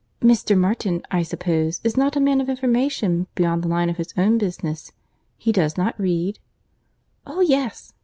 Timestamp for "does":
5.51-5.77